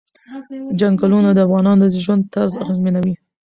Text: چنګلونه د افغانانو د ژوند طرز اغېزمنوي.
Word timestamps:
چنګلونه 0.79 1.29
د 1.33 1.39
افغانانو 1.47 1.81
د 1.93 1.95
ژوند 2.05 2.23
طرز 2.33 2.53
اغېزمنوي. 2.61 3.15